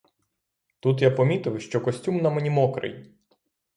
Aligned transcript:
Тут 0.79 1.01
я 1.01 1.11
помітив, 1.11 1.61
що 1.61 1.81
костюм 1.81 2.17
на 2.17 2.29
мені 2.29 2.49
мокрий. 2.49 3.11